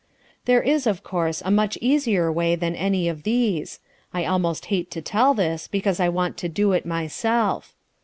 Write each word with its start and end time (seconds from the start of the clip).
There 0.45 0.63
is, 0.63 0.87
of 0.87 1.03
course, 1.03 1.43
a 1.45 1.51
much 1.51 1.77
easier 1.79 2.31
way 2.31 2.55
than 2.55 2.73
any 2.75 3.07
of 3.07 3.21
these. 3.21 3.79
I 4.15 4.25
almost 4.25 4.65
hate 4.73 4.89
to 4.89 5.01
tell 5.03 5.35
this, 5.35 5.67
because 5.67 5.99
I 5.99 6.09
want 6.09 6.37
to 6.37 6.49
do 6.49 6.71
it 6.71 6.87
myself. 6.87 7.75